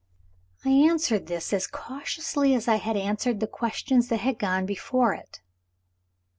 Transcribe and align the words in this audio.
I 0.65 0.69
answered 0.71 1.27
this 1.27 1.53
as 1.53 1.67
cautiously 1.67 2.55
as 2.55 2.67
I 2.67 2.77
had 2.77 2.97
answered 2.97 3.39
the 3.39 3.45
questions 3.45 4.07
that 4.07 4.21
had 4.21 4.39
gone 4.39 4.65
before 4.65 5.13
it. 5.13 5.41